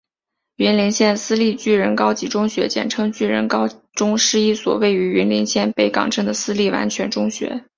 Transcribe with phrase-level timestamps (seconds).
[0.55, 7.63] 云林县私立巨人高级中学简称巨人高中是一所位于云林县北港镇的私立完全中学。